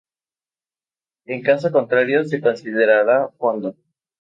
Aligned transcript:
En 1.27 1.43
caso 1.43 1.71
contrario, 1.71 2.23
se 2.23 2.41
considerará 2.41 3.29
fondo. 3.37 3.75